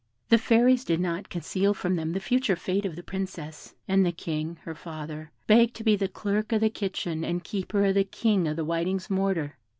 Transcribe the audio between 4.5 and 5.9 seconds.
her father, begged to